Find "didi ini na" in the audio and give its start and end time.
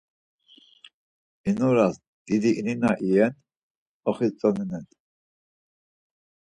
2.25-2.91